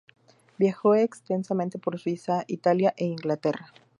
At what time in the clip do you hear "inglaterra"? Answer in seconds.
3.05-3.71